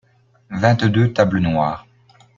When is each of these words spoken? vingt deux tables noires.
vingt 0.49 0.83
deux 0.87 1.13
tables 1.13 1.37
noires. 1.41 1.85